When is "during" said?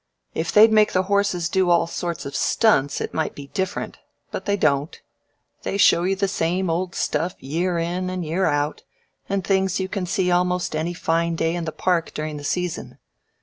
12.15-12.37